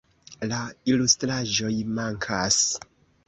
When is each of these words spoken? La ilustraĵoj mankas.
La 0.51 0.61
ilustraĵoj 0.93 1.71
mankas. 1.99 2.61